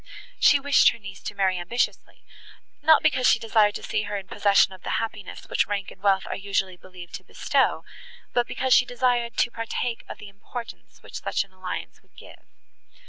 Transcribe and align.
She 0.39 0.59
wished 0.59 0.89
her 0.89 0.97
niece 0.97 1.21
to 1.21 1.35
marry 1.35 1.59
ambitiously, 1.59 2.23
not 2.81 3.03
because 3.03 3.29
she 3.29 3.37
desired 3.37 3.75
to 3.75 3.83
see 3.83 4.01
her 4.01 4.17
in 4.17 4.27
possession 4.27 4.73
of 4.73 4.81
the 4.81 4.97
happiness, 4.97 5.43
which 5.47 5.67
rank 5.67 5.91
and 5.91 6.01
wealth 6.01 6.25
are 6.25 6.35
usually 6.35 6.75
believed 6.75 7.13
to 7.17 7.23
bestow, 7.23 7.85
but 8.33 8.47
because 8.47 8.73
she 8.73 8.83
desired 8.83 9.37
to 9.37 9.51
partake 9.51 10.03
the 10.17 10.27
importance, 10.27 11.03
which 11.03 11.21
such 11.21 11.43
an 11.43 11.51
alliance 11.53 12.01
would 12.01 12.15
give. 12.15 12.41